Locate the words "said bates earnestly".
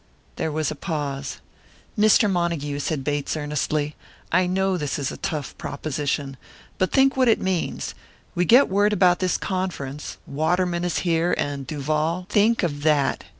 2.79-3.95